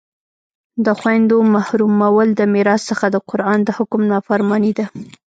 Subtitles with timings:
[0.85, 4.85] د خویندو محرومول د میراث څخه د قرآن د حکم نافرماني ده